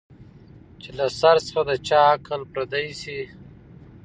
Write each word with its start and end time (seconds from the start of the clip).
چي 0.81 0.89
له 0.97 1.07
سر 1.19 1.35
څخه 1.45 1.61
د 1.69 1.71
چا 1.87 2.01
عقل 2.13 2.41
پردی 2.51 2.87
سي 3.01 3.19